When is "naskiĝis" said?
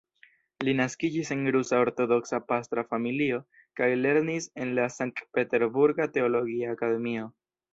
0.77-1.29